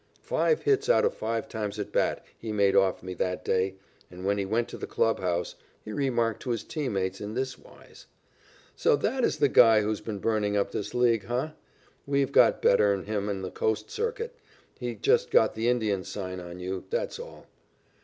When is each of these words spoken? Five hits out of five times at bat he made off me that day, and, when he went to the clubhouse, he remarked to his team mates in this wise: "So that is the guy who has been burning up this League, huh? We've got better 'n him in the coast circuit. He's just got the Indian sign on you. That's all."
Five 0.23 0.63
hits 0.63 0.89
out 0.89 1.05
of 1.05 1.13
five 1.13 1.47
times 1.47 1.77
at 1.77 1.91
bat 1.91 2.25
he 2.35 2.51
made 2.51 2.75
off 2.75 3.03
me 3.03 3.13
that 3.13 3.45
day, 3.45 3.75
and, 4.09 4.25
when 4.25 4.39
he 4.39 4.45
went 4.47 4.67
to 4.69 4.77
the 4.79 4.87
clubhouse, 4.87 5.53
he 5.85 5.93
remarked 5.93 6.41
to 6.41 6.49
his 6.49 6.63
team 6.63 6.93
mates 6.93 7.21
in 7.21 7.35
this 7.35 7.55
wise: 7.55 8.07
"So 8.75 8.95
that 8.95 9.23
is 9.23 9.37
the 9.37 9.47
guy 9.47 9.81
who 9.83 9.89
has 9.89 10.01
been 10.01 10.17
burning 10.17 10.57
up 10.57 10.71
this 10.71 10.95
League, 10.95 11.25
huh? 11.25 11.49
We've 12.07 12.31
got 12.31 12.63
better 12.63 12.91
'n 12.91 13.03
him 13.05 13.29
in 13.29 13.43
the 13.43 13.51
coast 13.51 13.91
circuit. 13.91 14.33
He's 14.79 14.97
just 14.99 15.29
got 15.29 15.53
the 15.53 15.67
Indian 15.69 16.03
sign 16.03 16.39
on 16.39 16.59
you. 16.59 16.85
That's 16.89 17.19
all." 17.19 17.45